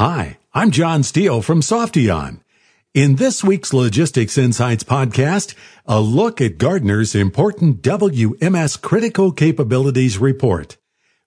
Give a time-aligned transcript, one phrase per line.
[0.00, 2.40] Hi, I'm John Steele from Softeon.
[2.94, 10.78] In this week's Logistics Insights podcast, a look at Gartner's important WMS Critical Capabilities Report.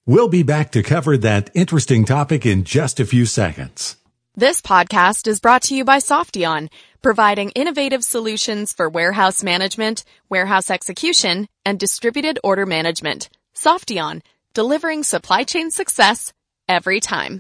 [0.07, 3.97] We'll be back to cover that interesting topic in just a few seconds.
[4.33, 6.71] This podcast is brought to you by Softeon,
[7.03, 13.29] providing innovative solutions for warehouse management, warehouse execution, and distributed order management.
[13.53, 14.23] Softeon,
[14.55, 16.33] delivering supply chain success
[16.67, 17.39] every time.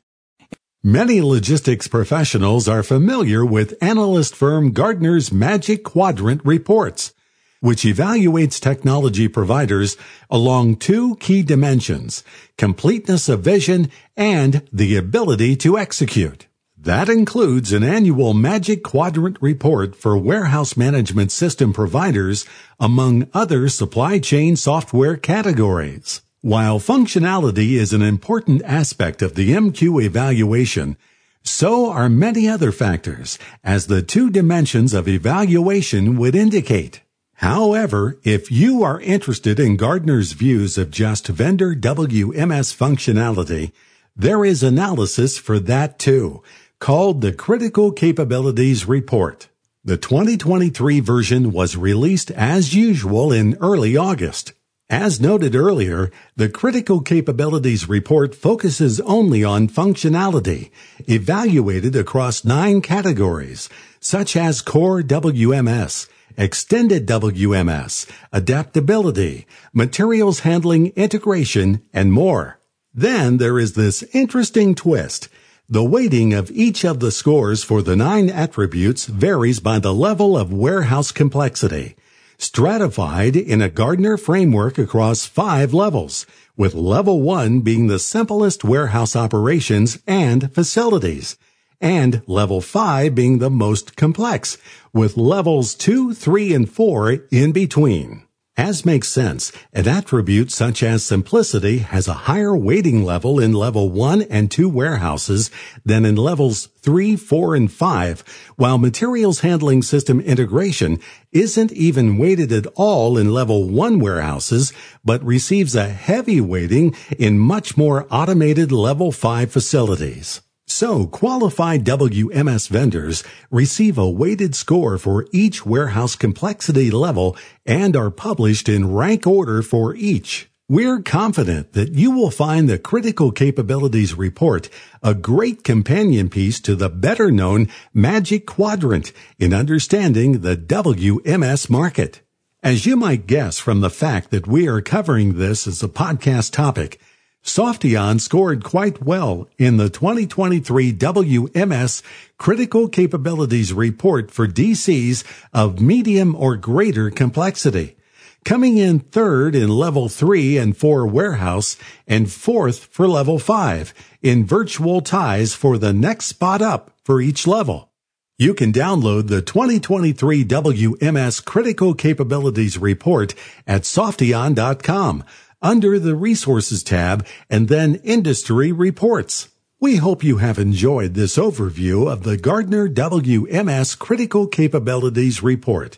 [0.85, 7.13] Many logistics professionals are familiar with analyst firm Gartner's Magic Quadrant reports,
[7.61, 9.95] which evaluates technology providers
[10.29, 12.21] along two key dimensions,
[12.57, 16.47] completeness of vision and the ability to execute.
[16.77, 22.45] That includes an annual Magic Quadrant report for warehouse management system providers,
[22.77, 26.23] among other supply chain software categories.
[26.43, 30.97] While functionality is an important aspect of the MQ evaluation,
[31.41, 36.99] so are many other factors, as the two dimensions of evaluation would indicate.
[37.35, 43.71] However, if you are interested in Gartner's views of just vendor WMS functionality,
[44.13, 46.43] there is analysis for that too,
[46.77, 49.47] called the Critical Capabilities Report.
[49.85, 54.51] The 2023 version was released as usual in early August.
[54.93, 60.69] As noted earlier, the Critical Capabilities Report focuses only on functionality,
[61.09, 66.07] evaluated across nine categories, such as core WMS,
[66.37, 72.59] extended WMS, adaptability, materials handling integration, and more.
[72.93, 75.27] Then there is this interesting twist.
[75.67, 80.37] The weighting of each of the scores for the nine attributes varies by the level
[80.37, 81.95] of warehouse complexity
[82.43, 86.25] stratified in a Gartner framework across five levels,
[86.57, 91.37] with level one being the simplest warehouse operations and facilities,
[91.79, 94.57] and level five being the most complex,
[94.93, 98.23] with levels two, three, and four in between.
[98.55, 103.89] As makes sense, an attribute such as simplicity has a higher weighting level in level
[103.89, 105.49] 1 and 2 warehouses
[105.83, 110.99] than in levels 3, 4, and 5, while materials handling system integration
[111.31, 114.71] isn't even weighted at all in level 1 warehouses,
[115.03, 120.41] but receives a heavy weighting in much more automated level 5 facilities.
[120.67, 127.35] So, qualified WMS vendors receive a weighted score for each warehouse complexity level
[127.65, 130.49] and are published in rank order for each.
[130.69, 134.69] We're confident that you will find the Critical Capabilities Report
[135.03, 142.21] a great companion piece to the better known Magic Quadrant in understanding the WMS market.
[142.63, 146.53] As you might guess from the fact that we are covering this as a podcast
[146.53, 146.97] topic,
[147.43, 152.01] Softeon scored quite well in the 2023 WMS
[152.37, 157.97] Critical Capabilities Report for DCs of medium or greater complexity,
[158.45, 161.75] coming in third in level 3 and 4 warehouse
[162.07, 167.45] and fourth for level 5 in virtual ties for the next spot up for each
[167.45, 167.91] level.
[168.37, 173.35] You can download the 2023 WMS Critical Capabilities Report
[173.67, 175.23] at softeon.com
[175.63, 179.47] under the Resources tab and then Industry Reports.
[179.79, 185.97] We hope you have enjoyed this overview of the Gartner WMS Critical Capabilities Report.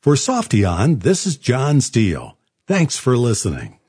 [0.00, 2.38] For Softeon, this is John Steele.
[2.66, 3.79] Thanks for listening.